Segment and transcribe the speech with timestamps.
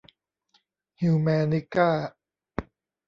[1.01, 1.89] ฮิวแมนิก้า